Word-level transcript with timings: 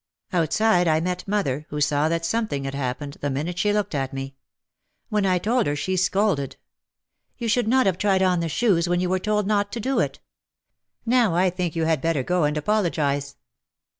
Outside 0.33 0.87
I 0.87 0.99
met 0.99 1.27
mother, 1.27 1.67
who 1.69 1.79
saw 1.79 2.09
that 2.09 2.25
something 2.25 2.63
had 2.63 2.73
happened, 2.73 3.17
the 3.21 3.29
minute 3.29 3.59
she 3.59 3.71
looked 3.71 3.93
at 3.93 4.13
me. 4.13 4.35
When 5.09 5.27
I 5.27 5.37
told 5.37 5.67
her 5.67 5.75
she 5.75 5.95
scolded. 5.95 6.55
"You 7.37 7.47
should 7.47 7.67
not 7.67 7.85
have 7.85 7.99
tried 7.99 8.23
on 8.23 8.39
the 8.39 8.49
shoes 8.49 8.89
when 8.89 8.99
you 8.99 9.13
OUT 9.13 9.17
OF 9.17 9.21
THE 9.21 9.23
SHADOW 9.27 9.35
39 9.35 9.35
were 9.35 9.43
told 9.43 9.47
not 9.47 9.71
to 9.73 9.79
do 9.79 9.99
it. 9.99 10.19
Now 11.05 11.35
I 11.35 11.51
think 11.51 11.75
you 11.75 11.83
had 11.85 12.01
better 12.01 12.23
go 12.23 12.45
and 12.45 12.57
apologise." 12.57 13.35